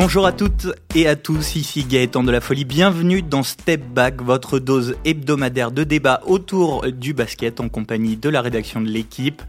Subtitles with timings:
[0.00, 2.64] Bonjour à toutes et à tous, ici Gaëtan de la Folie.
[2.64, 8.28] Bienvenue dans Step Back, votre dose hebdomadaire de débat autour du basket en compagnie de
[8.28, 9.42] la rédaction de l'équipe.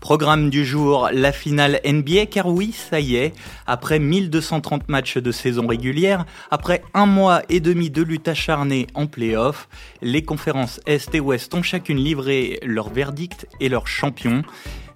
[0.00, 3.34] Programme du jour, la finale NBA, car oui, ça y est,
[3.66, 9.06] après 1230 matchs de saison régulière, après un mois et demi de lutte acharnée en
[9.06, 9.68] playoff,
[10.00, 14.42] les conférences Est et Ouest ont chacune livré leur verdict et leur champion.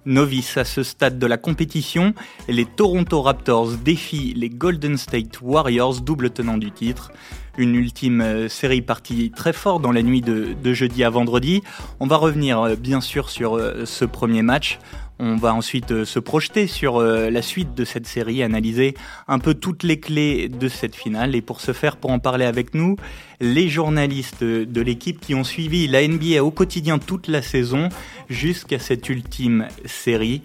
[0.05, 2.13] Novice à ce stade de la compétition,
[2.47, 7.11] les Toronto Raptors défient les Golden State Warriors, double tenant du titre.
[7.57, 11.63] Une ultime euh, série partie très fort dans la nuit de, jeudi à vendredi.
[11.99, 14.79] On va revenir euh, bien sûr sur euh, ce premier match.
[15.19, 18.95] On va ensuite se projeter sur la suite de cette série, analyser
[19.27, 21.35] un peu toutes les clés de cette finale.
[21.35, 22.97] Et pour ce faire, pour en parler avec nous,
[23.39, 27.89] les journalistes de l'équipe qui ont suivi la NBA au quotidien toute la saison
[28.29, 30.41] jusqu'à cette ultime série.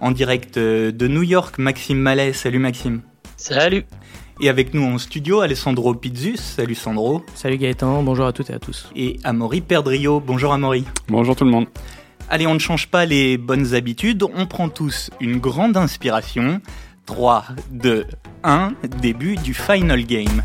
[0.00, 2.32] En direct de New York, Maxime Mallet.
[2.32, 3.02] Salut Maxime.
[3.36, 3.84] Salut.
[4.40, 6.36] Et avec nous en studio, Alessandro Pizzus.
[6.36, 7.24] Salut Sandro.
[7.34, 8.90] Salut Gaëtan, bonjour à toutes et à tous.
[8.96, 10.20] Et Amaury Perdrio.
[10.20, 10.84] Bonjour Amaury.
[11.08, 11.66] Bonjour tout le monde.
[12.34, 16.62] Allez, on ne change pas les bonnes habitudes, on prend tous une grande inspiration.
[17.04, 18.06] 3, 2,
[18.42, 20.42] 1, début du final game.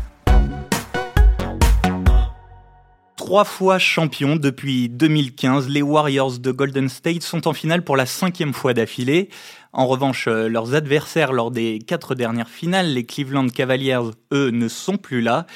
[3.16, 8.04] Trois fois champions depuis 2015, les Warriors de Golden State sont en finale pour la
[8.04, 9.30] cinquième fois d'affilée.
[9.72, 13.98] En revanche, euh, leurs adversaires lors des quatre dernières finales, les Cleveland Cavaliers,
[14.34, 15.46] eux, ne sont plus là.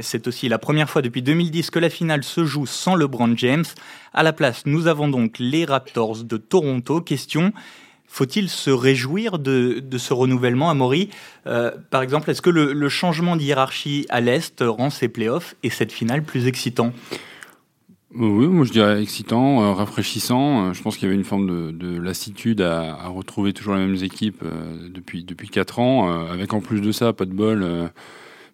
[0.00, 3.64] C'est aussi la première fois depuis 2010 que la finale se joue sans LeBron James.
[4.12, 7.00] À la place, nous avons donc les Raptors de Toronto.
[7.00, 7.52] Question
[8.08, 11.10] faut-il se réjouir de, ce renouvellement, Amaury?
[11.46, 15.92] Euh, Par exemple, est-ce que le, changement d'hierarchie à l'Est rend ces playoffs et cette
[15.92, 16.92] finale plus excitant?
[18.18, 20.68] Oui, moi je dirais excitant, euh, rafraîchissant.
[20.68, 24.02] Euh, je pense qu'il y avait une forme de, lassitude à, retrouver toujours les mêmes
[24.02, 27.90] équipes euh, depuis depuis quatre ans, avec en plus de ça, pas de bol,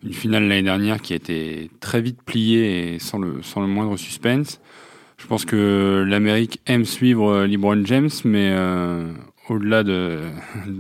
[0.03, 3.67] une finale l'année dernière qui a été très vite pliée et sans le sans le
[3.67, 4.61] moindre suspense.
[5.19, 8.53] Je pense que l'Amérique aime suivre LeBron James, mais
[9.49, 10.19] au-delà de,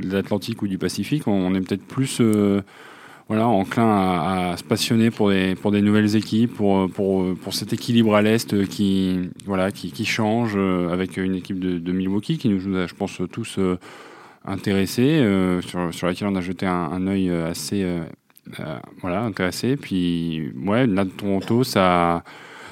[0.02, 2.20] l'Atlantique ou du Pacifique, on, est peut-être plus
[3.32, 7.72] voilà, enclin à, se passionner pour des, pour des nouvelles équipes, pour, pour, pour cet
[7.72, 12.48] équilibre à l'Est qui, voilà, qui, qui change euh, avec une équipe de, Milwaukee qui
[12.48, 13.78] nous a, je pense, tous euh,
[14.44, 17.86] intéressés, euh, sur, sur laquelle on a jeté un, un œil assez
[19.00, 19.76] voilà, intéressé.
[19.76, 22.22] Puis, ouais, là, de Toronto, ça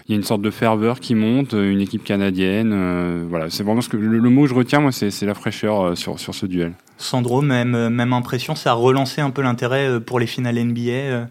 [0.09, 3.27] il y a une sorte de ferveur qui monte, une équipe canadienne.
[3.29, 6.19] voilà, c'est vraiment ce que le, mot que je retiens, moi, c'est la fraîcheur sur,
[6.19, 6.73] sur ce duel.
[7.01, 10.63] Sandro, même, euh, même impression, ça a relancé un peu l'intérêt euh, pour les finales
[10.63, 11.25] NBA, euh,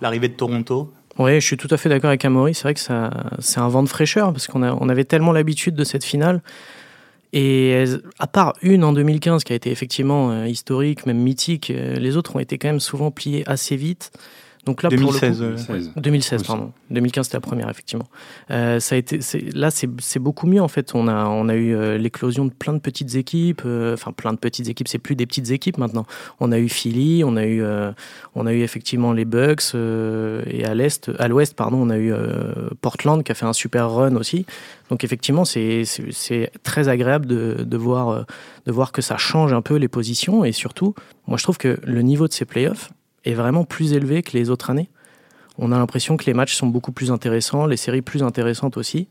[0.00, 0.92] l'arrivée de Toronto?
[1.18, 2.54] Oui, je suis tout à fait d'accord avec Amaury.
[2.54, 5.74] C'est vrai que ça, c'est un vent de fraîcheur parce qu'on on avait tellement l'habitude
[5.76, 6.42] de cette finale.
[7.36, 7.84] Et
[8.20, 12.38] à part une en 2015 qui a été effectivement historique, même mythique, les autres ont
[12.38, 14.12] été quand même souvent pliés assez vite.
[14.66, 16.72] Donc là, 2016, pour le coup, 2016, pardon.
[16.90, 18.06] 2015, c'était la première, effectivement.
[18.50, 19.20] Euh, ça a été,
[19.52, 20.94] là, c'est beaucoup mieux, en fait.
[20.94, 23.62] On a, on a eu euh, l'éclosion de plein de petites équipes.
[23.66, 26.06] Euh, enfin, plein de petites équipes, c'est plus des petites équipes maintenant.
[26.40, 27.62] On a eu Philly, on a eu,
[28.34, 29.74] on a eu effectivement les Bucks.
[29.74, 32.12] et à l'Est, à l'Ouest, pardon, on a eu
[32.80, 34.46] Portland qui a fait un super run aussi.
[34.88, 35.84] Donc, effectivement, c'est
[36.62, 38.24] très agréable de, de, voir,
[38.64, 40.44] de voir que ça change un peu les positions.
[40.44, 40.94] Et surtout,
[41.26, 42.90] moi, je trouve que le niveau de ces playoffs,
[43.24, 44.88] est vraiment plus élevé que les autres années.
[45.58, 49.08] On a l'impression que les matchs sont beaucoup plus intéressants, les séries plus intéressantes aussi.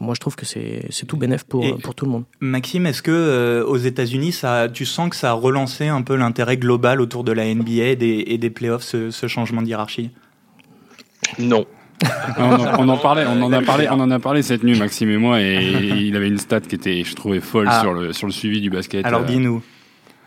[0.00, 2.24] Moi, je trouve que c'est tout bénéf pour, pour tout le monde.
[2.40, 6.14] Maxime, est-ce que euh, aux États-Unis, ça, tu sens que ça a relancé un peu
[6.14, 10.10] l'intérêt global autour de la NBA et des, et des playoffs, ce, changement de hiérarchie
[11.38, 11.66] Non.
[12.38, 15.16] on, en, parlait, on en a parlé, on en a parlé cette nuit, Maxime et
[15.16, 17.80] moi, et il avait une stat qui était, je trouvais folle ah.
[17.80, 19.04] sur le sur le suivi du basket.
[19.04, 19.24] Alors euh.
[19.24, 19.60] dis-nous.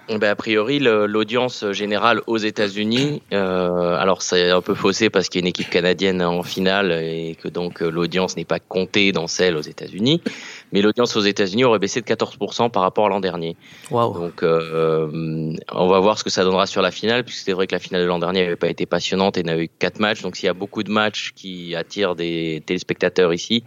[0.09, 5.39] Ben, a priori, l'audience générale aux États-Unis, euh, alors c'est un peu faussé parce qu'il
[5.39, 9.11] y a une équipe canadienne en finale et que donc euh, l'audience n'est pas comptée
[9.11, 10.21] dans celle aux États-Unis,
[10.73, 13.55] mais l'audience aux États-Unis aurait baissé de 14% par rapport à l'an dernier.
[13.89, 14.13] Wow.
[14.13, 17.67] Donc euh, on va voir ce que ça donnera sur la finale, puisque c'est vrai
[17.67, 20.23] que la finale de l'an dernier n'avait pas été passionnante et n'avait eu quatre matchs.
[20.23, 23.63] Donc s'il y a beaucoup de matchs qui attirent des téléspectateurs ici,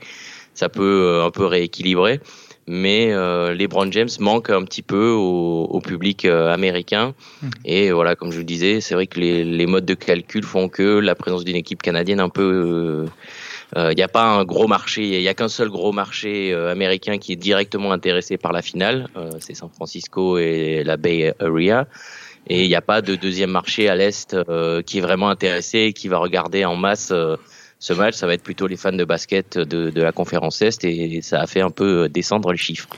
[0.53, 2.21] ça peut un peu rééquilibrer
[2.67, 7.15] mais euh, LeBron James manque un petit peu au, au public euh, américain.
[7.43, 7.49] Mmh.
[7.65, 10.69] Et voilà, comme je vous disais, c'est vrai que les, les, modes de calcul font
[10.69, 13.07] que la présence d'une équipe canadienne un peu
[13.75, 16.53] il euh, n'y a pas un gros marché, il n'y a qu'un seul gros marché
[16.53, 20.97] euh, américain qui est directement intéressé par la finale, euh, c'est San Francisco et la
[20.97, 21.89] Bay Area.
[22.47, 24.37] Et il n'y a pas de deuxième marché à l'Est
[24.85, 27.11] qui est vraiment intéressé et qui va regarder en masse
[27.85, 31.21] ce match, ça va être plutôt les fans de basket de, la conférence Est et
[31.21, 32.89] ça a fait un peu descendre les chiffres.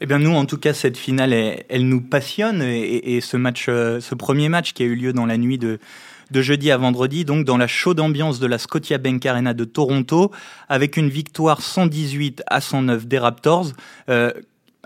[0.00, 3.98] Eh bien nous, en tout cas, cette finale, elle, nous passionne et, ce match, euh,
[3.98, 5.80] ce premier match qui a eu lieu dans la nuit de,
[6.32, 10.30] jeudi à vendredi, donc dans la chaude ambiance de la Scotia Bank Arena de Toronto,
[10.68, 13.72] avec une victoire 118 à 109 des Raptors.
[14.08, 14.30] Euh,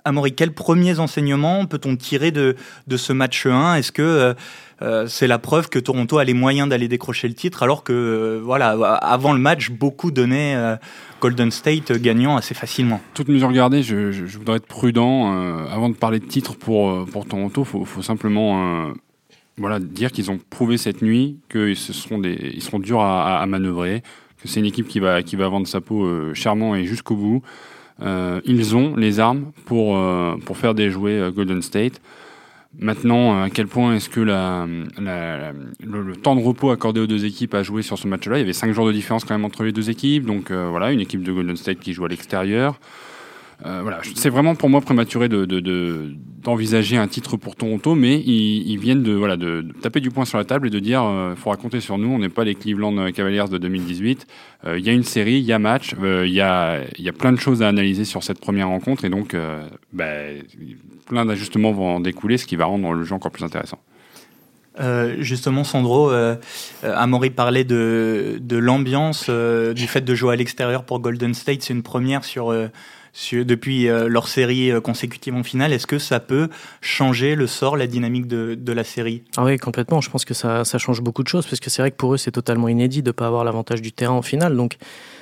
[0.04, 2.56] Amaury, quels premiers enseignements peut-on tirer de,
[2.86, 4.34] de ce match 1 Est-ce que euh,
[4.82, 7.92] euh, c'est la preuve que Toronto a les moyens d'aller décrocher le titre, alors que
[7.92, 10.56] euh, voilà, avant le match, beaucoup donnaient
[11.20, 13.00] Golden State gagnant assez facilement?
[13.14, 15.32] Toute mesure gardée, je, je, voudrais être prudent.
[15.68, 18.92] avant de parler de titre pour, pour Toronto, il faut, simplement
[19.56, 23.46] voilà, dire qu'ils ont prouvé cette nuit qu'ils seront, des, ils seront durs à, à,
[23.46, 24.02] manœuvrer,
[24.42, 27.42] que c'est une équipe qui va, qui va vendre sa peau chèrement et jusqu'au bout.
[28.00, 32.00] Euh, ils ont les armes pour, euh, pour faire déjouer euh, Golden State.
[32.78, 37.62] Maintenant, à quel point est-ce que le, temps de repos accordé aux deux équipes a
[37.62, 38.38] joué sur ce match-là?
[38.38, 40.24] Il y avait 5 jours de différence quand même entre les deux équipes.
[40.24, 42.80] Donc voilà, une équipe de Golden State qui joue à l'extérieur.
[43.64, 49.02] Euh, voilà, c'est vraiment pour moi prématuré d'envisager un titre pour Toronto, mais ils, viennent
[49.02, 51.80] de, voilà, de, taper du poing sur la table et de dire euh, faut raconter
[51.80, 54.26] sur nous, on n'est pas les Cleveland Cavaliers de 2018.
[54.64, 56.82] Euh, il y a une série, il y a match, il y, a,
[57.16, 59.36] plein de choses à analyser sur cette première rencontre et donc
[59.92, 60.06] bah,
[61.06, 63.78] plein d'ajustements vont en découler, ce qui va rendre le jeu encore plus intéressant.
[65.20, 66.34] justement, Sandro, euh,
[66.82, 71.62] Amaury parlait de, de l'ambiance, du fait de jouer à l'extérieur pour Golden State.
[71.62, 72.52] C'est une première sur,
[73.32, 75.72] depuis euh, leur série euh, consécutive en finale.
[75.72, 76.48] Est-ce que ça peut
[76.80, 79.22] changer le sort, la dynamique de, la série?
[79.36, 80.00] Ah oui, complètement.
[80.00, 82.16] Je pense que ça, change beaucoup de choses parce que c'est vrai que pour eux,
[82.16, 84.56] c'est totalement inédit de ne pas avoir l'avantage du terrain en finale.
[84.56, 84.76] Donc,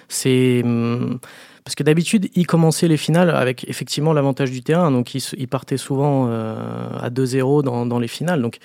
[0.08, 0.62] c'est.
[0.64, 1.18] Hum,
[1.64, 4.90] parce que d'habitude, ils commençaient les finales avec effectivement l'avantage du terrain.
[4.90, 8.40] Donc, ils, partaient souvent euh, à 2-0 dans, dans, les finales.
[8.40, 8.58] Donc,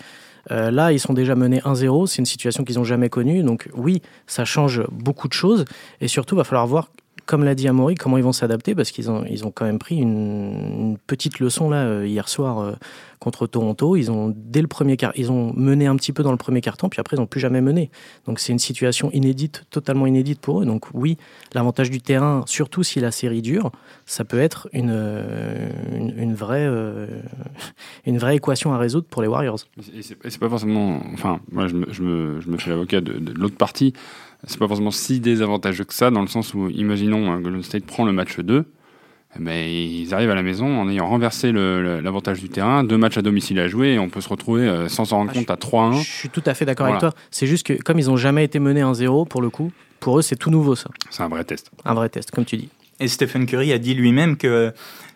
[0.50, 2.08] là, ils sont déjà menés 1-0.
[2.08, 3.44] C'est une situation qu'ils n'ont jamais connue.
[3.44, 5.66] Donc, oui, ça change beaucoup de choses.
[6.00, 6.88] Et surtout, il va falloir voir
[7.26, 9.80] comme l'a dit Amaury, comment ils vont s'adapter Parce qu'ils ont, ils ont quand même
[9.80, 12.74] pris une, petite leçon là euh, hier soir euh,
[13.20, 13.96] contre Toronto.
[13.96, 16.62] Ils ont dès le premier quart, ils ont mené un petit peu dans le premier
[16.62, 17.90] quart temps, puis après ils n'ont plus jamais mené.
[18.26, 20.66] Donc c'est une situation inédite, totalement inédite pour eux.
[20.66, 21.18] Donc oui,
[21.54, 23.72] l'avantage du terrain, surtout si la série dure,
[24.06, 26.68] ça peut être une, euh, une, vraie,
[28.06, 29.60] une vraie équation à résoudre pour les Warriors.
[29.96, 33.14] Et c'est pas forcément, enfin, moi je me, je me, je me fais l'avocat de,
[33.14, 33.94] de l'autre partie
[34.48, 37.86] c'est pas forcément si désavantageux que ça, dans le sens où, imaginons, hein, Golden State
[37.86, 38.66] prend le match 2,
[39.38, 43.18] eh ben, ils arrivent à la maison en ayant renversé l'avantage du terrain, deux matchs
[43.18, 45.52] à domicile à jouer, et on peut se retrouver euh, sans s'en rendre ah, compte
[45.52, 46.02] à 3-1.
[46.02, 47.14] Je suis tout à fait d'accord avec toi.
[47.32, 50.22] C'est juste que, comme ils n'ont jamais été menés 1-0, pour le coup, pour eux,
[50.22, 50.90] c'est tout nouveau ça.
[51.10, 51.72] C'est un vrai test.
[51.84, 52.70] Un vrai test, comme tu dis.
[53.00, 54.72] Et Stephen Curry a dit lui-même que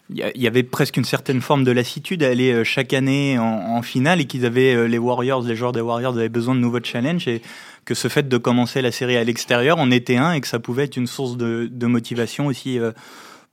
[0.09, 3.81] il y avait presque une certaine forme de lassitude à aller euh, chaque année en,
[3.81, 6.83] finale et qu'ils avaient euh, les Warriors, les joueurs des Warriors avaient besoin de nouveaux
[6.83, 7.41] challenges et
[7.85, 10.59] que ce fait de commencer la série à l'extérieur en était un et que ça
[10.59, 12.91] pouvait être une source de, motivation aussi euh,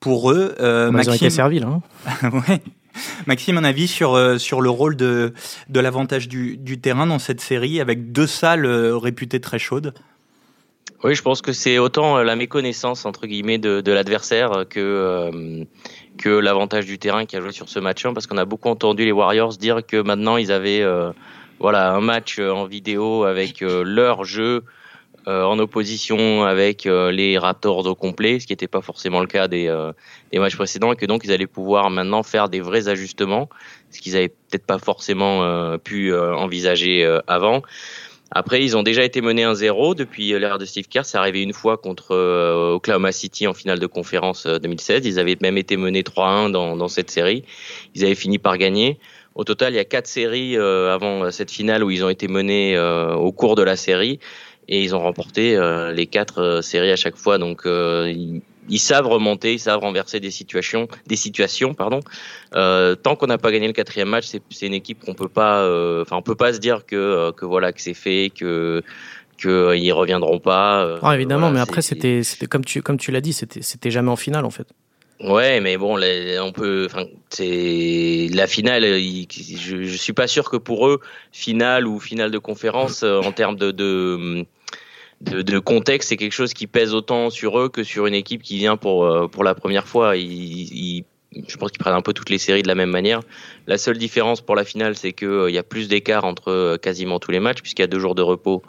[0.01, 0.55] pour eux.
[0.61, 1.81] Euh, Maxime, servi là.
[2.23, 2.31] Hein.
[2.49, 2.61] ouais.
[3.27, 5.35] Maxime, un avis sur, sur le rôle de,
[5.69, 9.93] de l'avantage du, du, terrain dans cette série avec deux salles réputées très chaudes?
[11.05, 15.67] Oui, je pense que c'est autant la méconnaissance entre guillemets de, de l'adversaire que
[16.17, 19.05] que l'avantage du terrain qui a joué sur ce match parce qu'on a beaucoup entendu
[19.05, 21.13] les Warriors dire que maintenant ils avaient euh,
[21.59, 24.65] voilà un match euh, en vidéo avec euh, leur jeu
[25.29, 29.67] en opposition avec les Raptors au complet, ce qui n'était pas forcément le cas des,
[30.31, 33.49] des matchs précédents, et que donc ils allaient pouvoir maintenant faire des vrais ajustements,
[33.91, 37.63] ce qu'ils avaient peut-être pas forcément pu envisager avant.
[38.33, 41.05] Après, ils ont déjà été menés 1-0 depuis l'ère de Steve Kerr.
[41.05, 44.97] C'est arrivé une fois contre euh, Oklahoma City en finale de conférence 2016.
[44.97, 47.45] Euh, ils avaient même été menés 3-1 dans, dans, cette série.
[47.95, 48.99] Ils avaient fini par gagner.
[49.37, 52.27] Au total, il y a quatre séries euh, avant cette finale où ils ont été
[52.27, 54.19] menés au cours de la série
[54.69, 55.57] et ils ont remporté
[55.95, 57.39] les quatre séries à chaque fois.
[57.39, 57.65] Donc,
[58.79, 62.01] savent remonter, ils savent renverser des situations, des situations, pardon.
[62.55, 65.61] Euh, tant qu'on n'a pas gagné le quatrième match, c'est une équipe qu'on peut pas,
[65.63, 68.83] euh, enfin, on peut pas se dire que euh, que voilà que c'est fait, que
[69.39, 70.99] que ils reviendront pas.
[71.03, 74.11] Ah, évidemment, mais après c'était c'était comme tu comme tu l'as dit, c'était c'était jamais
[74.11, 74.67] en finale en fait.
[75.19, 76.89] Ouais, mais bon, on peut.
[76.91, 78.83] Enfin, c'est la finale.
[78.85, 81.01] je, je suis pas sûr que pour eux,
[81.33, 84.45] finale ou finale de conférence, en termes de, de
[85.21, 88.43] de, de contexte, c'est quelque chose qui pèse autant sur eux que sur une équipe
[88.43, 90.17] qui vient pour, euh, pour la première fois.
[90.17, 93.21] Ils, je pense qu'ils prennent un peu toutes les séries de la même manière.
[93.67, 96.77] La seule différence pour la finale, c'est qu'il euh, y a plus d'écart entre euh,
[96.77, 98.63] quasiment tous les matchs, puisqu'il y a deux jours de repos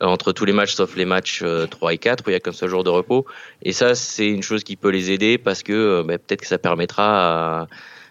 [0.00, 2.52] entre tous les matchs, sauf les matchs 3 et 4, où il y a qu'un
[2.52, 3.26] seul jour de repos.
[3.62, 6.58] Et ça, c'est une chose qui peut les aider, parce que bah, peut-être que ça
[6.58, 7.66] permettra à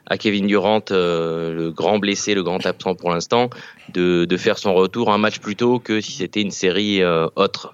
[0.09, 3.49] à Kevin Durant, euh, le grand blessé, le grand absent pour l'instant,
[3.93, 7.73] de, faire son retour un match plus tôt que si c'était une série euh, autre.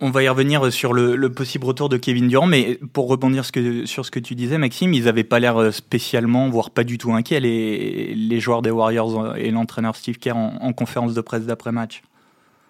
[0.00, 4.06] On, va y revenir sur le, possible retour de Kevin Durant, mais pour rebondir sur
[4.06, 7.40] ce que tu disais, Maxime, ils n'avaient pas l'air spécialement, voire pas du tout inquiets,
[7.40, 12.00] les, joueurs des Warriors et l'entraîneur Steve Kerr en conférence de presse d'après-match.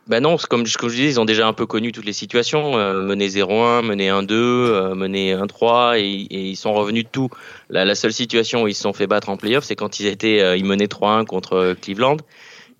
[0.06, 2.78] Ben non, comme, comme je disais, ils ont déjà un peu connu toutes les situations.
[2.78, 7.28] Euh, mener 0-1, mener 1-2, euh, mener 1-3, et, et, ils sont revenus de tout.
[7.70, 10.06] La, la, seule situation où ils se sont fait battre en playoff, c'est quand ils
[10.06, 12.18] étaient, euh, ils menaient 3-1 contre Cleveland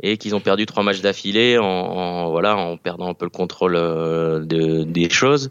[0.02, 3.30] et qu'ils ont perdu trois matchs d'affilée en, en, voilà en perdant un peu le
[3.30, 5.50] contrôle de, des choses.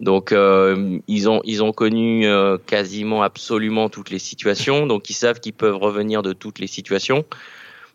[0.00, 2.26] Donc ils ont ils ont connu
[2.66, 4.86] quasiment absolument toutes les situations.
[4.86, 7.26] Donc ils savent qu'ils peuvent revenir de toutes les situations.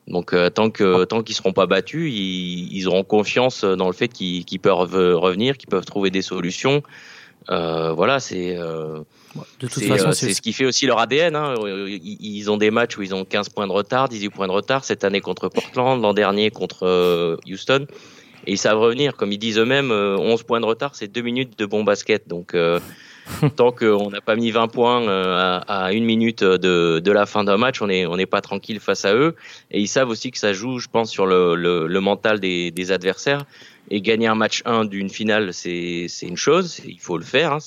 [0.08, 3.94] Donc euh, tant que tant qu'ils seront pas battus, ils, ils, auront confiance dans le
[3.94, 6.82] fait qu'ils peuvent revenir, qu'ils peuvent trouver des solutions.
[7.50, 9.00] Euh, voilà, c'est euh,
[9.60, 11.36] de toute façon euh, c'est ce qui fait aussi leur ADN.
[11.36, 11.56] Hein.
[11.66, 14.84] Ils, ont des matchs où ils ont 15 points de retard, 18 points de retard
[14.84, 17.88] cette année contre Portland, l'an dernier contre Houston.
[18.46, 21.58] Et ils savent revenir, comme ils disent eux-mêmes, 11 points de retard, c'est deux minutes
[21.58, 22.28] de bon basket.
[22.28, 22.56] Donc
[23.56, 27.58] Tant qu'on n'a pas mis 20 points euh, à, une minute de, la fin d'un
[27.58, 29.36] match, on n'est pas tranquille face à eux.
[29.72, 33.46] Et ils savent aussi que ça joue, je pense, sur le, mental des, adversaires.
[33.90, 37.54] Et gagner un match 1 d'une finale, c'est une chose, il faut le faire.
[37.54, 37.60] Hein,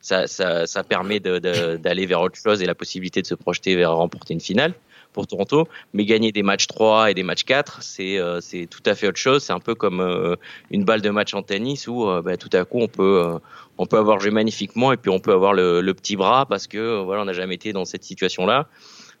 [0.00, 4.34] ça, ça, permet d'aller vers autre chose et la possibilité de se projeter vers remporter
[4.34, 4.74] une finale
[5.16, 5.66] pour Toronto.
[5.94, 9.08] Mais gagner des matchs 3 et des matchs 4, c'est euh, c'est tout à fait
[9.08, 9.42] autre chose.
[9.42, 10.36] C'est un peu comme euh,
[10.70, 13.40] une balle de match en tennis où euh, bah, tout à coup on peut
[13.78, 16.66] on peut avoir joué magnifiquement et puis on peut avoir le, le petit bras parce
[16.68, 18.68] que voilà on n'a jamais été dans cette situation là.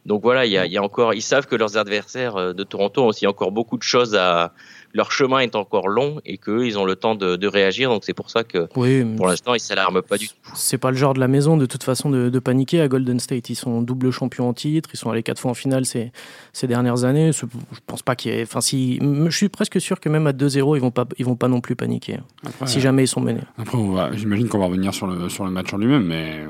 [0.04, 3.02] Donc voilà, il y a, y a, encore, ils savent que leurs adversaires de Toronto
[3.02, 4.52] ont aussi encore beaucoup de choses à,
[4.96, 7.90] leur chemin est encore long et qu'eux, ils ont le temps de, réagir.
[7.90, 10.34] Donc c'est pour ça que pour l'instant, ils ne s'alarment pas du tout.
[10.54, 13.50] C'est pas le genre de la maison de toute façon de, paniquer à Golden State.
[13.50, 16.12] Ils sont double champions en titre, ils sont allés quatre fois en finale ces,
[16.52, 17.30] ces dernières années.
[17.32, 17.46] Je
[17.86, 18.42] pense pas qu'il y ait.
[18.42, 21.36] Enfin, si, je suis presque sûr que même à 2-0, ils vont pas, ils vont
[21.36, 22.18] pas non plus paniquer.
[22.64, 23.40] si jamais ils sont menés.
[23.58, 23.78] Après,
[24.14, 26.44] j'imagine qu'on va revenir sur le, sur le match en lui-même, mais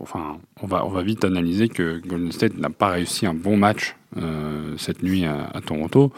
[0.00, 3.56] enfin, on va, on va vite analyser que Golden State n'a pas réussi un bon
[3.56, 6.12] match euh, cette nuit à Toronto.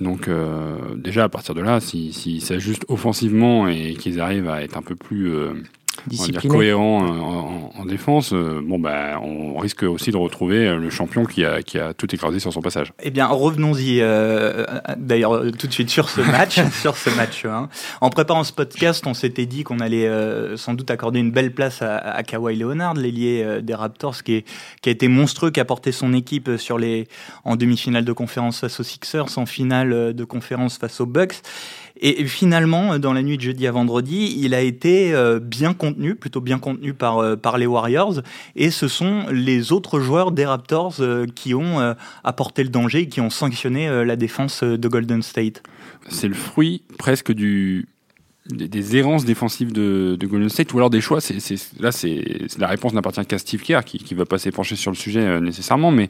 [0.00, 4.62] Donc euh, déjà à partir de là, s'ils si, s'ajustent offensivement et qu'ils arrivent à
[4.62, 5.32] être un peu plus
[6.12, 10.90] euh, cohérent euh, en, défense, euh, bon bah on risque aussi de retrouver euh, le
[10.90, 12.92] champion qui a, qui a tout écrasé sur son passage.
[13.02, 14.00] Eh bien, revenons-y
[14.96, 17.44] d'ailleurs tout de suite sur ce match, sur ce match.
[17.44, 17.68] Hein.
[18.00, 20.08] En préparant ce podcast, on s'était dit qu'on allait
[20.56, 24.44] sans doute accorder une belle place à, à Kawhi Leonard, l'ailier des Raptors, qui, est,
[24.82, 27.06] qui a été monstrueux, qui a porté son équipe sur les
[27.44, 31.40] en demi-finale de conférence face aux Sixers, en finale de conférence face aux Bucks.
[32.02, 36.14] Et finalement, dans la nuit de jeudi à vendredi, il a été euh, bien contenu,
[36.14, 38.22] plutôt bien contenu par, euh, par les Warriors.
[38.56, 43.20] Et ce sont les autres joueurs des Raptors euh, qui ont apporté le danger qui
[43.20, 45.62] ont sanctionné la défense de Golden State.
[46.08, 47.84] C'est le fruit presque des,
[48.96, 51.18] errances défensives de, Golden State ou alors des choix.
[51.80, 52.24] Là, c'est,
[52.58, 55.90] la réponse n'appartient qu'à Steve Kerr qui ne va pas s'épancher sur le sujet nécessairement,
[55.90, 56.08] mais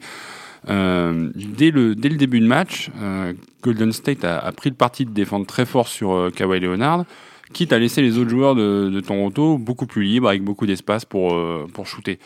[0.69, 4.76] euh, dès, le, dès le début de match, euh, Golden State a, a, pris le
[4.76, 7.05] parti de défendre très fort sur euh, Kawhi Leonard,
[7.52, 11.05] quitte à laisser les autres joueurs de, de Toronto beaucoup plus libres, avec beaucoup d'espace
[11.05, 11.37] pour,
[11.73, 12.19] pour shooter.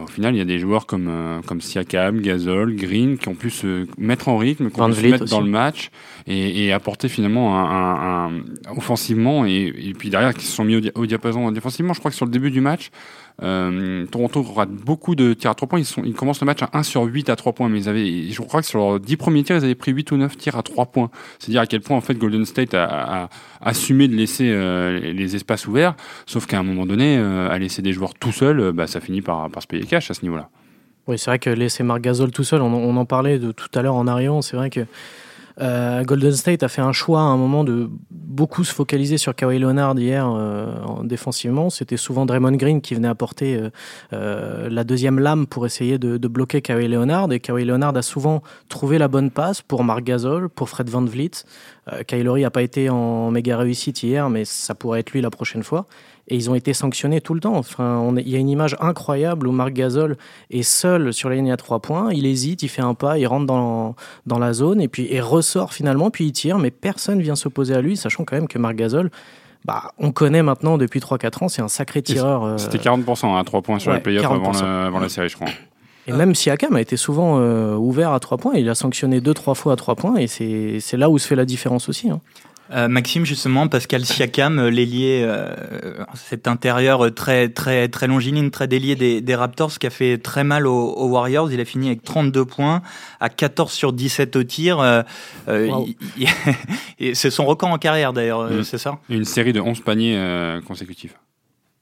[0.00, 3.50] Au final, il y a des joueurs comme, comme Siakam, Gasol, Green qui ont pu
[3.50, 5.90] se mettre en rythme, qui ont pu se mettre dans le match
[6.26, 10.64] et, et apporter finalement un, un, un offensivement et, et, puis derrière qui se sont
[10.64, 11.92] mis au, au, diapason défensivement.
[11.92, 12.90] Je crois que sur le début du match,
[13.42, 15.80] euh, Toronto rate beaucoup de tirs à 3 points.
[16.04, 18.42] Ils, commencent le match à 1 sur 8 à 3 points, mais ils avaient, je
[18.42, 20.62] crois que sur leurs 10 premiers tirs, ils avaient pris 8 ou 9 tirs à
[20.62, 21.10] 3 points.
[21.38, 23.28] C'est-à-dire à quel point en fait Golden State a,
[23.60, 25.94] assumé de laisser euh, les espaces ouverts,
[26.26, 29.22] sauf qu'à un moment donné, euh, à laisser des joueurs tout seuls, bah, ça finit
[29.22, 30.48] par, se payer cash à ce niveau-là.
[31.08, 33.68] Oui, c'est vrai que laisser Marc Gasol tout seul, on, on en parlait de tout
[33.74, 34.86] à l'heure en arrivant, c'est vrai que
[35.60, 39.34] euh, Golden State a fait un choix à un moment de beaucoup se focaliser sur
[39.34, 41.70] Kawhi Leonard hier euh, défensivement.
[41.70, 43.70] C'était souvent Draymond Green qui venait apporter euh,
[44.12, 47.32] euh, la deuxième lame pour essayer de, de, bloquer Kawhi Leonard.
[47.32, 51.04] Et Kawhi Leonard a souvent trouvé la bonne passe pour Marc Gasol, pour Fred Van
[51.04, 51.44] Vliet.
[51.92, 55.30] Euh, Kylori n'a pas été en méga réussite hier, mais ça pourrait être lui la
[55.30, 55.86] prochaine fois
[56.28, 57.56] et ils ont été sanctionnés tout le temps.
[57.56, 60.16] Enfin, on, il y a une image incroyable où Marc Gasol
[60.50, 63.26] est seul sur la ligne à trois points, il hésite, il fait un pas, il
[63.26, 63.94] rentre dans,
[64.26, 67.74] dans la zone et puis il ressort finalement, puis il tire, mais personne vient s'opposer
[67.74, 69.10] à lui, sachant quand même que Marc Gasol,
[69.64, 72.44] bah, on connaît maintenant depuis 3-4 ans, c'est un sacré tireur.
[72.44, 75.48] Euh, c'était 40% à 3 points sur les playoffs avant, avant, la série, je crois.
[76.08, 79.54] Et même Siakam a été souvent euh, ouvert à 3 points, il a sanctionné 2-3
[79.54, 82.10] fois à 3 points, et c'est là où se fait la différence aussi.
[82.10, 82.20] Hein.
[82.72, 85.54] Euh, Maxime, justement, Pascal Siakam, euh, l'ailier, euh,
[86.14, 90.42] cet intérieur très très très longiligne, très délié des, des, Raptors, qui a fait très
[90.42, 91.52] mal aux, Warriors.
[91.52, 92.82] Il a fini avec 32 points,
[93.20, 94.80] à 14 sur 17 au tir.
[94.80, 95.02] Euh,
[97.14, 98.98] c'est son record en carrière d'ailleurs, c'est ça?
[99.08, 101.14] Une série de 11 paniers consécutifs.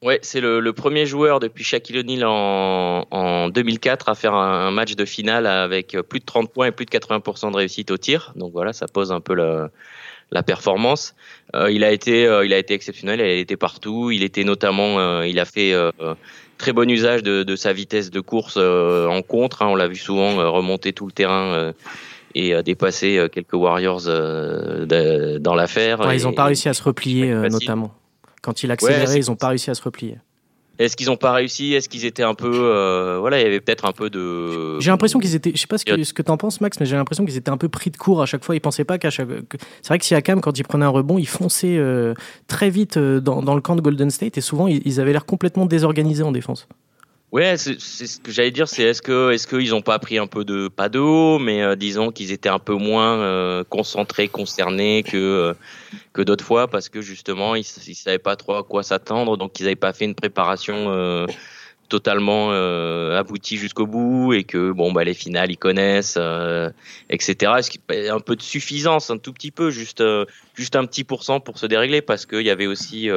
[0.03, 4.71] Ouais, c'est le, le, premier joueur depuis Shaquille O'Neal en, en 2004 à faire un,
[4.71, 7.99] match de finale avec plus de 30 points et plus de 80% de réussite au
[7.99, 8.33] tir.
[8.35, 9.69] Donc voilà, ça pose un peu le,
[10.31, 11.15] la performance.
[11.55, 13.21] Euh, il a été, euh, il a été exceptionnel.
[13.21, 14.11] Il a été partout.
[14.11, 15.75] Il était notamment, euh, il a fait
[16.59, 19.63] très bon usage de, de, sa vitesse de course en contre.
[19.63, 19.69] Hein.
[19.69, 21.73] on l'a vu souvent remonter tout le terrain
[22.35, 26.13] et dépasser quelques Warriors dans l'affaire.
[26.13, 27.95] ils n'ont pas réussi à se replier, notamment.
[28.43, 30.19] Quand il accélérait, ils n'ont pas réussi à se replier.
[30.81, 31.75] Est-ce qu'ils n'ont pas réussi?
[31.75, 34.81] Est-ce qu'ils étaient un peu, euh, voilà, il y avait peut-être un peu de.
[34.81, 36.87] J'ai l'impression qu'ils étaient, je sais pas ce que, ce que t'en penses, Max, mais
[36.87, 38.57] j'ai l'impression qu'ils étaient un peu pris de court à chaque fois.
[38.57, 39.29] Ils pensaient pas qu'à chaque.
[39.83, 42.15] C'est vrai que Siakam, quand il prenait un rebond, il fonçait euh,
[42.49, 45.27] très vite euh, dans, dans, le camp de Golden State et souvent ils avaient l'air
[45.27, 46.67] complètement désorganisés en défense.
[47.33, 50.27] Ouais, c'est ce que j'allais dire, c'est est-ce que est-ce qu'ils ont pas pris un
[50.27, 55.05] peu de pas de mais euh, disons qu'ils étaient un peu moins euh, concentrés, concernés
[55.05, 55.55] que euh,
[56.13, 59.61] que d'autres fois parce que justement ils, ils savaient pas trop à quoi s'attendre, donc
[59.61, 61.27] ils n'avaient pas fait une préparation
[61.91, 66.19] totalement aboutie jusqu'au bout et que bon bah les finales ils connaissent,
[67.11, 67.53] etc.
[67.59, 70.03] Est-ce qu'il y a un peu de suffisance, un tout petit peu, juste
[70.55, 73.11] juste un petit pourcent pour se dérégler parce qu'il y avait aussi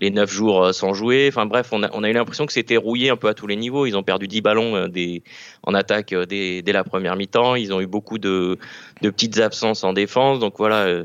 [0.00, 1.28] les neuf jours euh, sans jouer.
[1.28, 3.46] Enfin bref, on a, on a eu l'impression que c'était rouillé un peu à tous
[3.46, 3.86] les niveaux.
[3.86, 5.18] Ils ont perdu 10 ballons euh,
[5.62, 7.54] en attaque euh, dès, dès la première mi-temps.
[7.54, 8.58] Ils ont eu beaucoup de,
[9.02, 10.40] de petites absences en défense.
[10.40, 11.04] Donc voilà,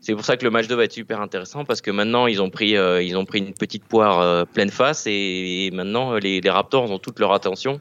[0.00, 2.40] c'est pour ça que le match 2 va être super intéressant parce que maintenant ils
[2.40, 6.90] ont pris, ils ont pris une petite poire pleine face et, maintenant les, les Raptors
[6.90, 7.80] ont toute leur attention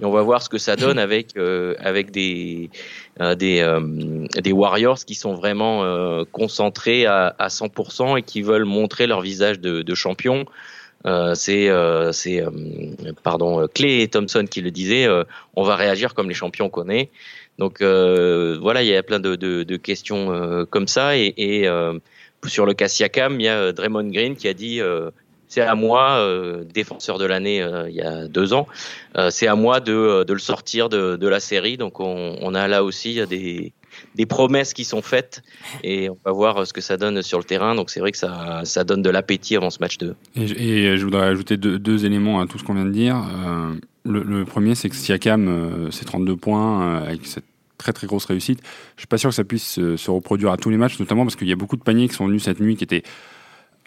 [0.00, 2.70] et on va voir ce que ça donne avec euh, avec des
[3.20, 5.84] euh, des euh, des Warriors qui sont vraiment
[6.32, 10.46] concentrés à, à 100% et qui veulent montrer leur visage de, de champion.
[11.34, 11.70] c'est
[12.12, 12.44] c'est
[13.22, 15.06] pardon Clay et Thompson qui le disaient.
[15.56, 17.10] on va réagir comme les champions qu'on est.
[17.60, 21.68] Donc voilà, il y a plein de, questions comme ça et, et
[22.46, 24.80] sur le cas Siakam, il y a Draymond Green qui a dit
[25.50, 28.68] c'est à moi, euh, défenseur de l'année euh, il y a deux ans,
[29.18, 31.76] euh, c'est à moi de, le sortir de, la série.
[31.76, 33.72] Donc on, a là aussi des,
[34.26, 35.42] promesses qui sont faites
[35.82, 37.74] et on va voir ce que ça donne sur le terrain.
[37.74, 40.14] Donc c'est vrai que ça, ça donne de l'appétit avant ce match 2.
[40.36, 43.20] Et, je voudrais ajouter deux, éléments à tout ce qu'on vient de dire.
[44.04, 47.44] Le, premier, c'est que Siakam, c'est 32 points avec cette
[47.80, 48.60] très très grosse réussite.
[48.96, 51.36] Je suis pas sûr que ça puisse se reproduire à tous les matchs, notamment parce
[51.36, 53.02] qu'il y a beaucoup de paniers qui sont venus cette nuit qui étaient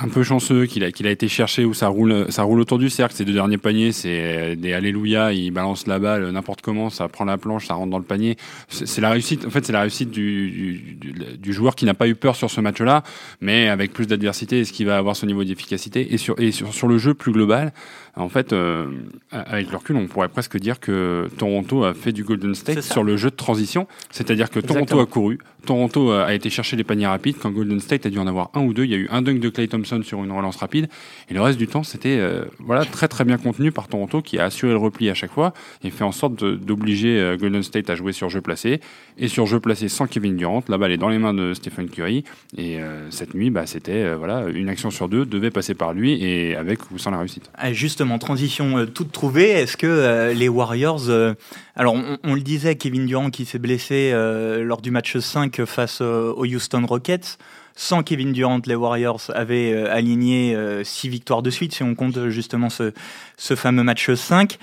[0.03, 2.77] un peu chanceux qu'il a, qu'il a été cherché où ça roule, ça roule autour
[2.77, 3.15] du cercle.
[3.15, 7.25] Ces deux derniers paniers, c'est des Alléluia, il balance la balle n'importe comment, ça prend
[7.25, 8.37] la planche, ça rentre dans le panier.
[8.67, 12.07] C'est la réussite, en fait, c'est la réussite du, du, du, joueur qui n'a pas
[12.07, 13.03] eu peur sur ce match-là,
[13.39, 16.13] mais avec plus d'adversité, est-ce qu'il va avoir ce niveau d'efficacité?
[16.13, 17.71] Et sur, et sur, sur le jeu plus global,
[18.15, 18.85] en fait, euh,
[19.31, 23.03] avec le recul, on pourrait presque dire que Toronto a fait du Golden State sur
[23.03, 23.87] le jeu de transition.
[24.11, 27.37] C'est-à-dire que Toronto a couru, Toronto a été chercher les paniers rapides.
[27.41, 29.23] Quand Golden State a dû en avoir un ou deux, il y a eu un
[29.23, 30.89] dunk de Clay Thompson sur une relance rapide.
[31.29, 34.39] Et le reste du temps, c'était euh, voilà très très bien contenu par Toronto qui
[34.39, 35.53] a assuré le repli à chaque fois
[35.83, 38.79] et fait en sorte d'obliger euh, Golden State à jouer sur jeu placé
[39.17, 40.63] et sur jeu placé sans Kevin Durant.
[40.67, 42.23] La balle est dans les mains de Stephen Curry.
[42.57, 42.79] Et
[43.09, 46.91] cette nuit, bah, c'était voilà une action sur deux devait passer par lui et avec
[46.91, 47.49] ou sans la réussite.
[47.55, 47.69] Ah,
[48.01, 51.33] en transition euh, toute trouvée, est-ce que euh, les Warriors, euh,
[51.75, 56.45] alors on, le disait, Kevin Durant qui s'est blessé lors du match 5 face aux
[56.45, 57.37] Houston Rockets,
[57.75, 62.69] sans Kevin Durant, les Warriors avaient aligné 6 victoires de suite, si on compte justement
[62.69, 62.93] ce,
[63.37, 64.57] ce fameux match 5.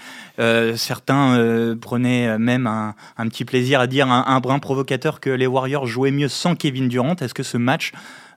[0.77, 5.47] certains prenaient même un, un, petit plaisir à dire un, un, brin provocateur que les
[5.47, 7.17] Warriors jouaient mieux sans Kevin Durant.
[7.17, 7.93] Est-ce que ce match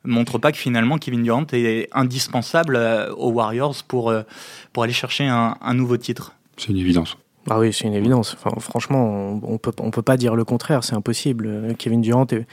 [0.05, 4.23] montre pas que finalement Kevin Durant est indispensable euh, aux Warriors pour, euh,
[4.71, 6.33] pour aller chercher un, nouveau titre?
[6.57, 7.17] C'est une évidence.
[7.49, 8.37] Ah oui, c'est une évidence.
[8.37, 11.75] Enfin, franchement, on peut, on peut pas dire le contraire, c'est impossible.
[11.77, 12.45] Kevin Durant est,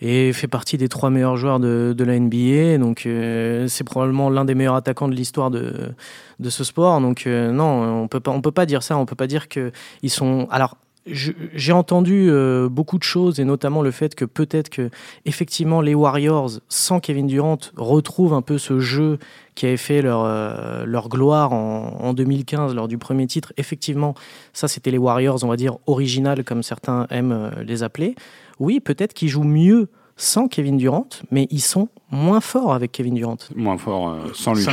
[0.00, 4.44] fait partie des trois meilleurs joueurs de, de la NBA, donc euh, c'est probablement l'un
[4.44, 5.90] des meilleurs attaquants de l'histoire de,
[6.38, 7.00] de ce sport.
[7.00, 8.96] Donc non, on peut pas, on peut pas dire ça.
[8.96, 10.46] On peut pas dire que ils sont.
[10.50, 10.76] Alors
[11.10, 14.90] j'ai entendu euh, beaucoup de choses et notamment le fait que peut-être que
[15.24, 19.18] effectivement les Warriors sans Kevin Durant retrouvent un peu ce jeu
[19.54, 23.52] qui avait fait leur, euh, leur gloire en, en, 2015 lors du premier titre.
[23.56, 24.14] Effectivement,
[24.52, 28.14] ça c'était les Warriors, on va dire original comme certains aiment euh, les appeler.
[28.58, 33.14] Oui, peut-être qu'ils jouent mieux sans Kevin Durant, mais ils sont moins forts avec Kevin
[33.14, 33.38] Durant.
[33.54, 34.66] Moins forts sans lui.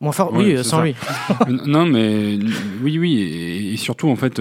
[0.00, 0.94] Moins fort, oui, sans lui.
[1.66, 2.38] non, mais
[2.82, 3.20] oui, oui,
[3.72, 4.40] et, surtout en fait,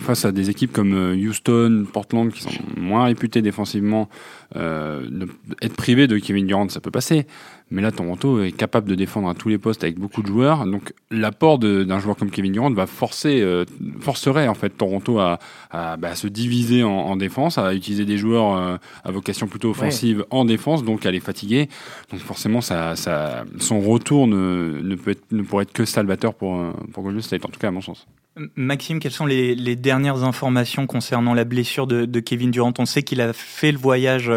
[0.00, 4.08] face à des équipes comme Houston, Portland, qui sont moins réputées défensivement,
[4.54, 7.26] être privé de Kevin Durant, ça peut passer.
[7.72, 10.66] Mais là, Toronto est capable de défendre à tous les postes avec beaucoup de joueurs.
[10.66, 13.64] Donc, l'apport d'un joueur comme Kevin Durant va forcer, euh,
[13.98, 15.38] forcerait en fait Toronto à,
[15.70, 20.26] à, bah, se diviser en, défense, à utiliser des joueurs euh, à vocation plutôt offensive
[20.28, 21.70] en défense, donc à les fatiguer.
[22.10, 26.34] Donc, forcément, ça, ça, son retour ne, ne, peut être, ne pourrait être que salvateur
[26.34, 28.06] pour, euh, pour Golden State, en tout cas à mon sens.
[28.54, 32.74] Maxime, quelles sont les, les dernières informations concernant la blessure de, de Kevin Durant?
[32.78, 34.30] On sait qu'il a fait le voyage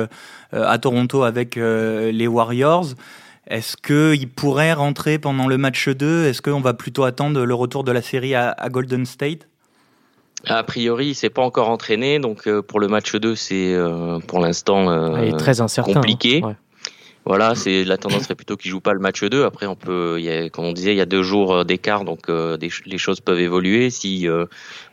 [0.52, 2.96] à Toronto avec les Warriors.
[3.48, 7.84] Est-ce qu'il pourrait rentrer pendant le match 2 Est-ce qu'on va plutôt attendre le retour
[7.84, 9.48] de la série à, Golden State?
[10.48, 14.20] A priori, il s'est pas encore entraîné, donc euh, pour le match 2, c'est euh,
[14.20, 16.42] pour l'instant euh, très incertain, compliqué.
[16.44, 16.56] Hein.
[17.26, 19.46] Voilà, c'est la tendance serait plutôt qu'il joue pas le match 2.
[19.46, 22.28] Après, on peut, y a, comme on disait, il y a deux jours d'écart, donc
[22.30, 23.90] les choses peuvent évoluer.
[23.90, 24.28] Si,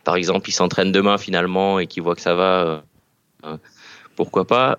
[0.04, 2.84] par exemple, il s'entraîne demain finalement et qu'il voit que ça va,
[4.16, 4.78] pourquoi pas.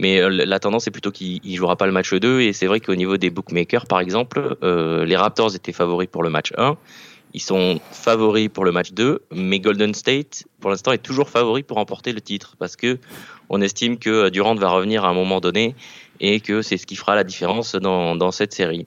[0.00, 2.40] Mais euh, la tendance est plutôt qu'il jouera pas le match 2.
[2.40, 6.22] Et c'est vrai qu'au niveau des bookmakers, par exemple, euh, les Raptors étaient favoris pour
[6.22, 6.76] le match 1.
[7.34, 11.62] Ils sont favoris pour le match 2, mais Golden State, pour l'instant, est toujours favori
[11.62, 12.98] pour remporter le titre parce que
[13.50, 15.76] on estime que Durant va revenir à un moment donné
[16.20, 18.84] et que c'est ce qui fera la différence dans, dans cette série.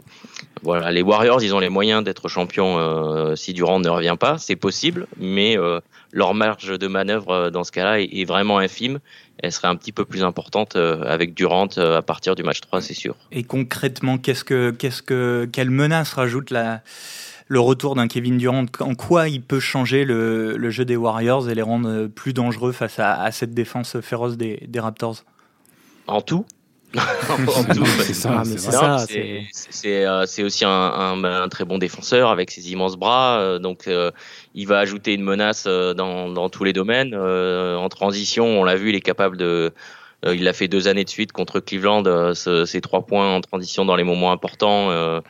[0.62, 4.38] Voilà, les Warriors, ils ont les moyens d'être champions euh, si Durant ne revient pas,
[4.38, 8.60] c'est possible, mais euh, leur marge de manœuvre euh, dans ce cas-là est, est, vraiment
[8.60, 9.00] infime.
[9.40, 12.94] Elle serait un petit peu plus importante avec Durant à partir du match 3, c'est
[12.94, 13.16] sûr.
[13.32, 16.82] Et concrètement, qu'est-ce que, qu'est-ce que, quelle menace rajoute la
[17.50, 21.50] le retour d'un Kevin Durant, en quoi il peut changer le, le, jeu des Warriors
[21.50, 25.26] et les rendre plus dangereux face à, à cette défense féroce des, des Raptors?
[26.08, 26.46] En tout
[30.26, 33.40] c'est aussi un, un, très bon défenseur avec ses immenses bras.
[33.40, 34.12] Euh, donc, euh,
[34.54, 37.16] il va ajouter une menace euh, dans, dans tous les domaines.
[37.16, 39.72] en transition, on l'a vu, il est capable de.
[40.26, 42.34] Il l'a fait deux années de suite contre Cleveland.
[42.34, 45.22] ses trois points en transition dans les moments importants.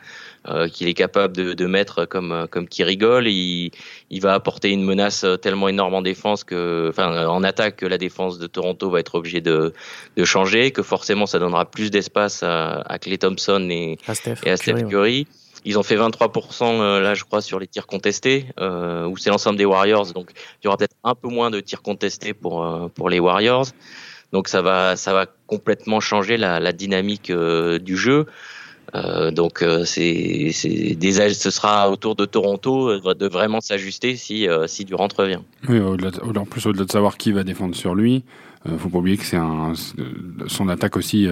[0.46, 3.28] Euh, qu'il est capable de, de, mettre comme euh, comme qui rigole.
[3.28, 3.70] Il,
[4.10, 7.86] il va apporter une menace euh, tellement énorme en défense que, enfin, en attaque que
[7.86, 9.72] la défense de Toronto va être obligée de,
[10.18, 14.34] de changer, que forcément ça donnera plus d'espace à, à Clay Thompson et à Steph,
[14.44, 15.26] et à Steph Curry.
[15.64, 19.56] Ils ont fait 23% là, je crois, sur les tirs contestés, euh, où c'est l'ensemble
[19.56, 20.12] des Warriors.
[20.12, 20.28] Donc,
[20.62, 23.68] il y aura peut-être un peu moins de tirs contestés pour pour les Warriors.
[24.34, 28.26] Donc, ça va ça va complètement changer la, dynamique du jeu.
[28.94, 34.84] Euh, donc euh, c'est ce sera autour de Toronto euh, de vraiment s'ajuster si si
[34.84, 35.40] Durant revient.
[35.68, 38.24] Oui, en plus au-delà de savoir qui va défendre sur lui,
[38.78, 39.38] faut pas oublier que c'est
[40.46, 41.26] son attaque aussi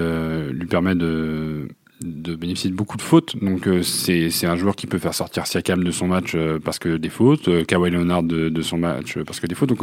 [0.51, 1.69] lui permet de
[2.03, 3.37] de bénéficier de beaucoup de fautes.
[3.43, 6.79] Donc euh, c'est un joueur qui peut faire sortir Siakam de son match euh, parce
[6.79, 9.71] que des fautes, euh, Kawhi Leonard de, de, son match parce que des fautes.
[9.71, 9.83] Donc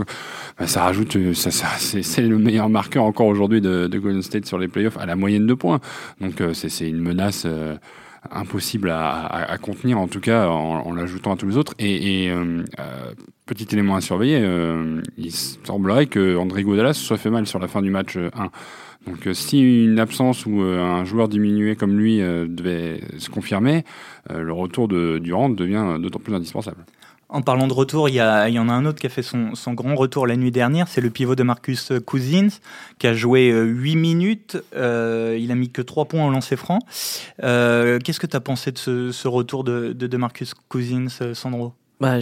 [0.58, 4.46] bah, ça rajoute, ça, ça c'est le meilleur marqueur encore aujourd'hui de, de, Golden State
[4.46, 5.80] sur les playoffs à la moyenne de points.
[6.22, 7.48] Donc c'est une menace
[8.32, 11.74] impossible à, à, à, contenir en tout cas en, en l'ajoutant à tous les autres.
[11.80, 12.34] Et, et
[13.46, 14.46] petit élément à surveiller,
[15.18, 18.30] il semblerait que André Godala se soit fait mal sur la fin du match 1.
[19.08, 23.30] Donc euh, si une absence ou euh, un joueur diminué comme lui euh, devait se
[23.30, 23.84] confirmer,
[24.30, 26.86] le retour de Durant devient d'autant plus indispensable.
[27.30, 29.96] En parlant de retour, il y, en a un autre qui a fait son, grand
[29.96, 32.50] retour la nuit dernière, c'est le pivot de Marcus Cousins,
[32.98, 36.80] qui a joué 8 minutes, il a mis que 3 points au lancer franc.
[37.40, 38.78] Qu'est-ce que tu as pensé de
[39.12, 41.74] ce, retour de Marcus Cousins, Sandro?
[42.00, 42.16] Bah,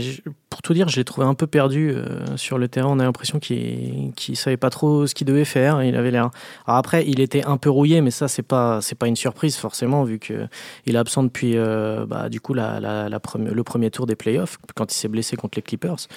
[0.50, 2.90] pour tout dire, je l'ai trouvé un peu perdu euh, sur le terrain.
[2.90, 5.84] On a l'impression qu'il ne savait pas trop ce qu'il devait faire.
[5.84, 6.32] Il avait l'air.
[6.66, 10.04] Après, il était un peu rouillé, mais ça c'est pas c'est pas une surprise forcément
[10.04, 10.48] vu que
[10.88, 14.16] il est absent depuis euh, bah, du coup la, la, la le premier tour des
[14.16, 16.08] playoffs quand il s'est blessé contre les Clippers.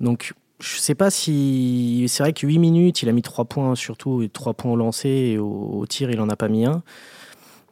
[0.00, 3.74] Donc je sais pas si c'est vrai que 8 minutes, il a mis 3 points
[3.76, 6.82] surtout et 3 points au et au, au tir, il en a pas mis un.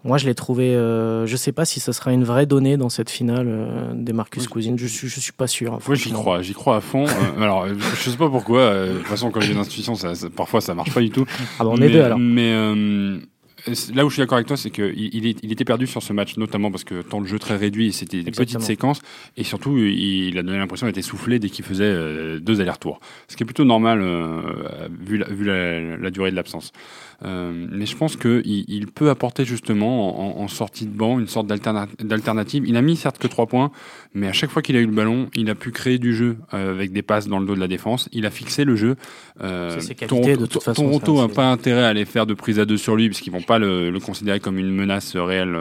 [0.05, 0.75] Moi, je l'ai trouvé.
[0.75, 4.13] Euh, je sais pas si ce sera une vraie donnée dans cette finale euh, des
[4.13, 4.75] Marcus Cousins.
[4.77, 5.79] Je suis, je suis pas sûr.
[5.87, 6.43] Moi, j'y crois.
[6.43, 7.07] J'y crois à fond.
[7.23, 8.61] Euh, alors, je sais pas pourquoi.
[8.61, 11.11] Euh, de toute façon, quand j'ai une institution, ça, ça, parfois, ça marche pas du
[11.11, 11.25] tout.
[11.59, 12.19] Ah bah, on est deux alors.
[12.19, 12.53] Mais
[13.95, 16.13] là où je suis d'accord avec toi, c'est qu'il il, il était perdu sur ce
[16.13, 19.01] match, notamment parce que temps de jeu très réduit, c'était des petites séquences,
[19.37, 23.01] et surtout, il, a donné l'impression d'être essoufflé dès qu'il faisait euh, deux allers-retours.
[23.29, 26.73] Ce qui est plutôt normal euh, vu, la, vu la, la, durée de l'absence.
[27.25, 31.29] Euh, mais je pense qu'il il peut apporter justement en, en, sortie de banc une
[31.29, 32.65] sorte d'alternative.
[32.67, 33.71] Il a mis certes que trois points,
[34.15, 36.37] mais à chaque fois qu'il a eu le ballon, il a pu créer du jeu
[36.53, 38.09] euh, avec des passes dans le dos de la défense.
[38.13, 38.97] Il a fixé le jeu.
[39.41, 42.65] Euh, Toronto, de toute façon, Toronto n'a pas intérêt à aller faire de prise à
[42.65, 45.57] deux sur lui, puisqu'ils vont pas pas le, considérer comme une menace réelle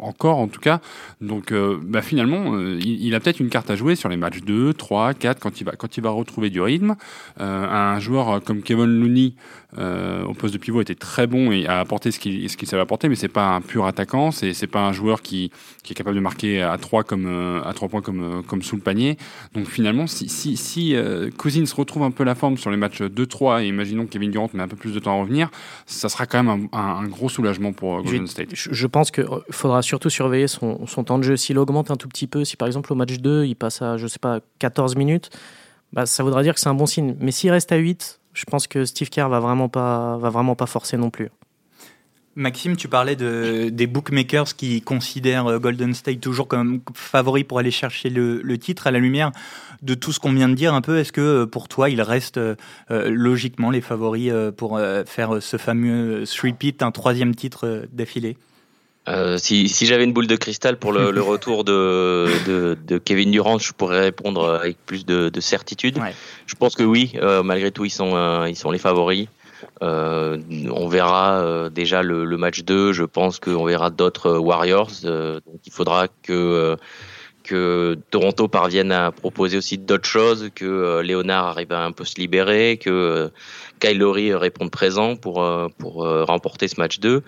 [0.00, 0.80] encore, en tout cas.
[1.20, 5.14] Donc, bah, finalement, il, a peut-être une carte à jouer sur les matchs 2, 3,
[5.14, 6.96] 4, quand il va, quand il va retrouver du rythme.
[7.38, 9.34] un joueur comme Kevin Looney,
[9.78, 12.82] au poste de pivot, était très bon et a apporté ce qu'il ce qu'il savait
[12.82, 15.50] apporter, mais c'est pas un pur attaquant, c'est c'est pas un joueur qui,
[15.82, 18.82] qui est capable de marquer à 3 comme à trois points comme comme sous le
[18.82, 19.16] panier.
[19.54, 20.94] Donc finalement, si si, si
[21.38, 24.50] Cousins retrouve un peu la forme sur les matchs 2-3 et imaginons que Kevin Durant
[24.52, 25.50] met un peu plus de temps à revenir,
[25.86, 28.50] ça sera quand même un, gros soulagement pour euh, Golden State.
[28.52, 31.36] Je, pense qu'il euh, faudra surtout surveiller son, son, temps de jeu.
[31.36, 33.96] S'il augmente un tout petit peu, si par exemple au match 2, il passe à,
[33.96, 35.30] je sais pas, 14 minutes,
[35.92, 37.16] bah, ça voudra dire que c'est un bon signe.
[37.20, 40.54] Mais s'il reste à 8, je pense que Steve Kerr va vraiment pas, va vraiment
[40.54, 41.30] pas forcer non plus.
[42.34, 47.58] Maxime, tu parlais de, des bookmakers qui considèrent euh, Golden State toujours comme favori pour
[47.58, 48.86] aller chercher le, titre.
[48.86, 49.32] À la lumière
[49.82, 52.00] de tout ce qu'on vient de dire un peu, est-ce que euh, pour toi, il
[52.00, 52.56] reste euh,
[52.88, 58.38] logiquement les favoris pour faire ce fameux three-peat, un troisième titre d'affilée?
[59.36, 62.28] Si, j'avais une boule de cristal pour le, retour de,
[62.74, 65.98] de, Kevin Durant, je pourrais répondre avec plus de, certitude.
[66.46, 67.12] Je pense que oui,
[67.44, 69.28] malgré tout, ils sont, ils sont les favoris.
[69.82, 70.38] Euh,
[70.70, 72.92] on verra euh, déjà le, match 2.
[72.92, 74.90] Je pense qu'on verra d'autres euh, Warriors.
[75.02, 76.76] donc il faudra que
[77.42, 82.14] que Toronto parvienne à proposer aussi d'autres choses, que Léonard arrive à un peu se
[82.20, 83.32] libérer, que
[83.80, 85.44] Kyle Lowry réponde présent pour
[85.76, 87.24] pour remporter ce match 2.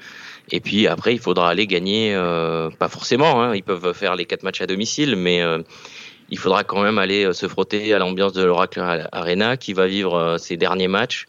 [0.50, 2.14] Et puis après, il faudra aller gagner,
[2.78, 5.42] pas forcément, hein, ils peuvent faire les quatre matchs à domicile, mais
[6.30, 10.36] il faudra quand même aller se frotter à l'ambiance de l'Oracle Arena qui va vivre
[10.38, 11.26] ses derniers matchs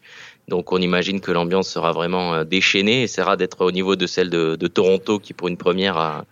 [0.48, 4.30] donc on imagine que l'ambiance sera vraiment euh, déchaînée, essaiera d'être au niveau de celle
[4.30, 6.24] de, Toronto qui pour une première a,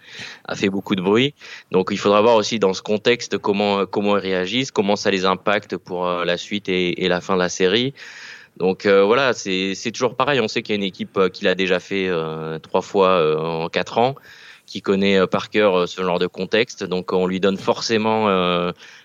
[0.54, 1.34] fait beaucoup de bruit.
[1.72, 5.24] Donc il faudra voir aussi dans ce contexte comment comment ils réagissent, comment ça les
[5.24, 7.92] impacte pour euh, la suite et, la fin de la série.
[8.56, 10.40] Donc euh, voilà, c'est toujours pareil.
[10.40, 12.08] On sait qu'il y a une équipe qui l'a déjà fait
[12.62, 14.14] trois fois en quatre ans,
[14.66, 16.84] qui connaît par cœur ce genre de contexte.
[16.84, 18.28] Donc on lui donne forcément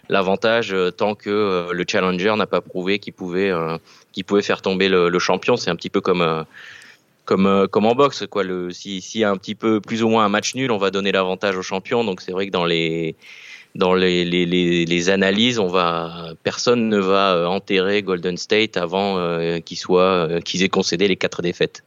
[0.07, 3.51] l'avantage tant que le challenger n'a pas prouvé qu'il pouvait
[4.12, 5.55] qui pouvait faire tomber le, champion.
[5.55, 6.43] C'est un petit peu comme euh,
[7.25, 8.43] comme euh, comme en boxe quoi.
[8.43, 11.12] Le si a un petit peu plus ou moins un match nul, on va donner
[11.12, 12.03] l'avantage au champion.
[12.03, 13.15] Donc c'est vrai que dans les
[13.75, 14.45] dans les, les,
[14.86, 19.17] les, analyses, on va personne ne va euh, enterrer Golden State avant
[19.62, 21.84] qu'ils soient qu'ils aient concédé les quatre défaites.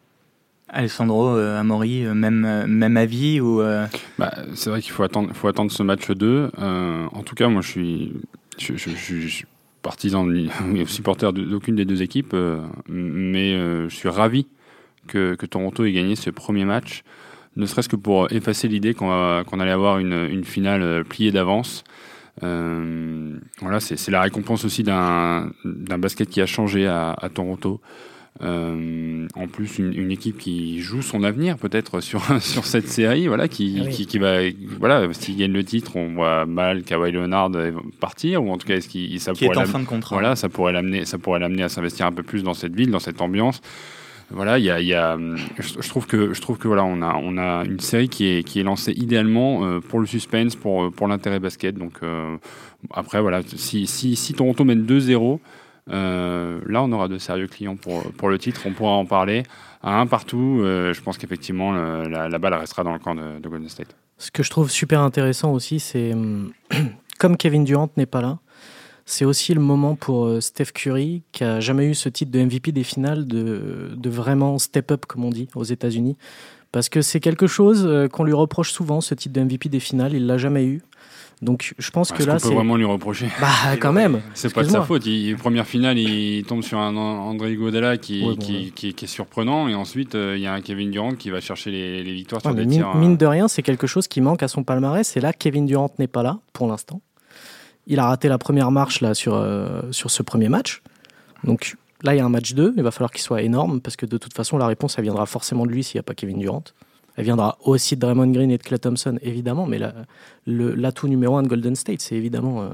[0.68, 3.62] Alessandro Amori, même même avis ou
[4.18, 6.50] bah, c'est vrai qu'il faut attendre faut attendre ce match 2.
[6.56, 8.12] en tout cas, moi je suis
[8.58, 9.44] je, je, je,
[9.82, 14.46] partisan ou supporter d'aucune des deux équipes, euh, mais euh, je suis ravi
[15.08, 17.02] que, Toronto ait gagné ce premier match,
[17.56, 19.10] ne serait-ce que pour effacer l'idée qu'on
[19.60, 21.84] allait avoir une, finale euh, pliée d'avance.
[22.40, 25.52] voilà, c'est la récompense aussi d'un
[25.98, 27.80] basket qui a changé à Toronto.
[28.40, 33.46] Euh, en plus, une, équipe qui joue son avenir peut-être sur, sur cette série, voilà,
[33.46, 34.38] qui, ah qui, va,
[34.78, 37.50] voilà, s'il gagne le titre, on voit mal Kawhi Leonard
[38.00, 40.16] partir, ou en tout cas, est-ce qu'il ça qui est en fin de contrat.
[40.16, 42.90] Voilà, ça pourrait l'amener, ça pourrait l'amener à s'investir un peu plus dans cette ville,
[42.90, 43.60] dans cette ambiance.
[44.34, 45.18] Voilà, il y a, a
[45.58, 48.42] je, trouve que je trouve que voilà, on a on a une série qui est
[48.42, 51.76] qui est lancée idéalement euh, pour le suspense, pour pour l'intérêt basket.
[51.76, 52.36] Donc euh,
[52.92, 55.38] après voilà, si si, si Toronto mène 2-0
[55.90, 58.62] euh, là, on aura de sérieux clients pour, pour le titre.
[58.66, 59.42] On pourra en parler.
[59.82, 63.68] À un partout, euh, je pense qu'effectivement, la, balle restera dans le camp de, Golden
[63.68, 63.96] State.
[64.18, 66.12] Ce que je trouve super intéressant aussi, c'est
[67.18, 68.38] comme Kevin Durant n'est pas là,
[69.04, 72.42] c'est aussi le moment pour euh, Steph Curry, qui a jamais eu ce titre de
[72.42, 76.16] MVP des finales, de, de vraiment step up, comme on dit, aux États-Unis.
[76.70, 80.14] Parce que c'est quelque chose qu'on lui reproche souvent, ce titre de MVP des finales.
[80.14, 80.80] Il l'a jamais eu.
[81.42, 82.48] Donc je pense que là, c'est.
[82.48, 83.26] peut vraiment lui reprocher?
[83.40, 84.22] Bah quand même.
[84.32, 85.04] C'est pas de sa faute.
[85.06, 88.24] Il, première finale, il tombe sur un André Godella qui,
[88.74, 91.72] qui, est surprenant, et ensuite euh, il y a un Kevin Durant qui va chercher
[91.72, 92.94] les, victoires sur des tirs.
[92.94, 95.16] Mine de rien, c'est quelque chose qui manque à son palmarès.
[95.16, 97.00] Et là, Kevin Durant n'est pas là pour l'instant.
[97.86, 100.82] Il a raté la première marche là sur euh, sur ce premier match.
[101.44, 102.74] Donc là, il y a un match 2.
[102.76, 105.26] Il va falloir qu'il soit énorme parce que de toute façon, la réponse, elle viendra
[105.26, 106.64] forcément de lui s'il n'y a pas Kevin Durant.
[107.16, 109.78] Elle viendra aussi de Draymond Green et de Clay Thompson, évidemment, mais
[110.46, 112.68] l'atout numéro un de Golden State, c'est évidemment euh,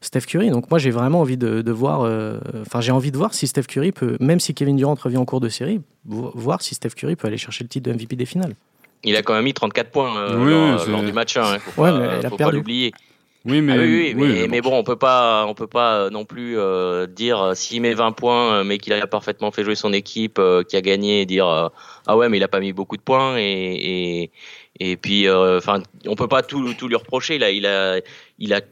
[0.00, 0.50] Steph Curry.
[0.50, 3.64] Donc moi, j'ai vraiment envie de, voir, euh, enfin, j'ai envie de voir si Steph
[3.64, 7.16] Curry peut, même si Kevin Durant revient en cours de série, voir si Steph Curry
[7.16, 8.54] peut aller chercher le titre de MVP des finales.
[9.02, 12.28] Il a quand même mis 34 points euh, lors, du match 1, hein, faut, pas,
[12.28, 12.92] faut pas l'oublier.
[13.44, 17.06] Oui, mais, ah oui, mais, bon, on peut pas, on peut pas non plus euh,
[17.06, 20.40] dire euh, s'il met 20 points, euh, mais qu'il a parfaitement fait jouer son équipe,
[20.68, 21.70] qui a gagné, et dire
[22.06, 24.30] ah ouais, mais il a pas mis beaucoup de points et
[24.80, 27.38] et, puis enfin, on peut pas tout, tout lui reprocher.
[27.38, 28.00] Là, il a,
[28.38, 28.62] il a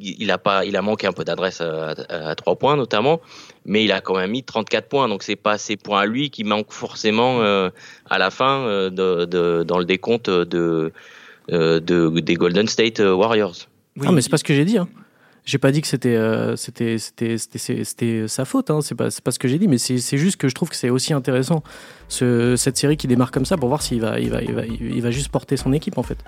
[0.00, 3.20] il a pas, il a manqué un peu d'adresse à, trois points notamment,
[3.64, 5.08] mais il a quand même mis 34 points.
[5.08, 7.70] Donc c'est pas ces points à lui qui manquent forcément euh,
[8.08, 10.92] à la fin euh, de, de, dans le décompte de,
[11.50, 13.68] euh, de, des Golden State Warriors.
[13.96, 14.06] Oui.
[14.08, 14.78] Ah mais c'est pas ce que j'ai dit.
[14.78, 14.88] Hein.
[15.44, 16.16] J'ai pas dit que c'était
[16.56, 17.36] c'était c'était
[17.84, 18.70] c'était sa faute.
[18.70, 18.80] Hein.
[18.80, 20.76] C'est pas c'est pas ce que j'ai dit, mais c'est juste que je trouve que
[20.76, 21.64] c'est aussi intéressant
[22.08, 24.64] ce, cette série qui démarre comme ça pour voir s'il va il va il va
[24.64, 26.18] il va juste porter son équipe en fait.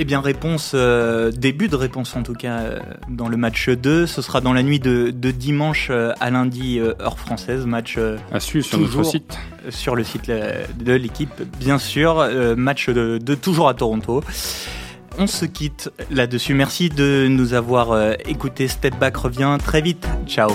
[0.00, 4.06] Eh bien, réponse, euh, début de réponse en tout cas, euh, dans le match 2.
[4.06, 7.66] Ce sera dans la nuit de, dimanche euh, à lundi, heure française.
[7.66, 7.98] Match
[8.32, 9.36] à suivre sur notre site.
[9.70, 12.28] Sur le site de l'équipe, bien sûr.
[12.56, 14.22] match de, de, toujours à Toronto.
[15.18, 16.54] On se quitte là-dessus.
[16.54, 18.68] Merci de nous avoir écouté.
[18.68, 20.06] Step Back revient très vite.
[20.26, 20.50] Ciao.